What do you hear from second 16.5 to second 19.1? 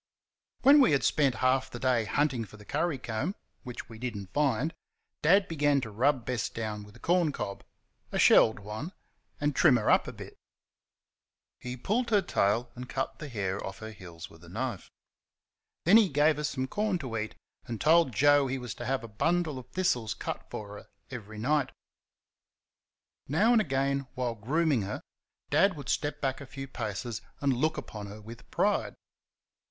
corn to eat, and told Joe he was to have a